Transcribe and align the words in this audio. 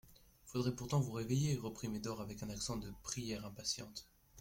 Faudrait 0.45 0.73
pourtant 0.75 0.99
vous 0.99 1.11
réveiller, 1.11 1.55
reprit 1.57 1.87
Médor 1.87 2.21
avec 2.21 2.41
un 2.41 2.49
accent 2.49 2.75
de 2.75 2.91
prière 3.03 3.45
impatiente. 3.45 4.07